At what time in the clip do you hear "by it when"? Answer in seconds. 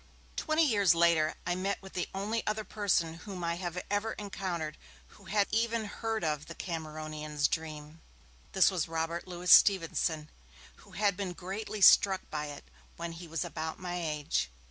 12.31-13.11